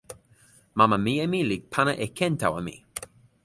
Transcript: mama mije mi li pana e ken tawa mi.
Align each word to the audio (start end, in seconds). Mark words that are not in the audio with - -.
mama 0.77 0.97
mije 1.05 1.25
mi 1.31 1.39
li 1.49 1.57
pana 1.73 1.93
e 2.05 2.07
ken 2.17 2.33
tawa 2.41 2.59
mi. 2.67 2.75